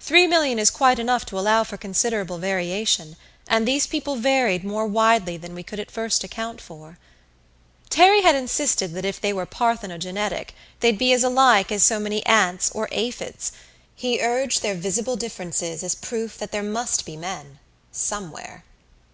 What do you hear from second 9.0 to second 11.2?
if they were parthenogenetic they'd be